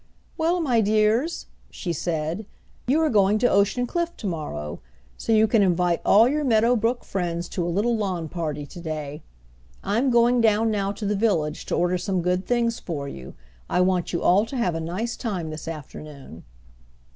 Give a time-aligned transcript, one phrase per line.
[0.35, 2.47] "Well, my dears," she said,
[2.87, 4.79] "you are going to Ocean Cliff to morrow,
[5.15, 8.79] so you can invite all your Meadow Brook friends to a little lawn party to
[8.81, 9.21] day.
[9.83, 13.35] I'm going down now to the village to order some good things for you.
[13.69, 16.45] I want you all to have a nice time this afternoon."